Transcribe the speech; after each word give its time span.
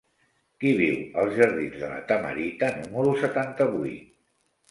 Qui 0.61 0.69
viu 0.77 0.95
als 1.23 1.35
jardins 1.39 1.75
de 1.83 1.91
La 1.91 1.99
Tamarita 2.11 2.71
número 2.79 3.13
setanta-vuit? 3.27 4.09